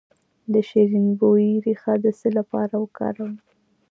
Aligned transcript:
د 0.53 0.53
شیرین 0.69 1.07
بویې 1.19 1.51
ریښه 1.65 1.93
د 2.03 2.05
څه 2.19 2.27
لپاره 2.37 2.73
وکاروم؟ 2.83 3.33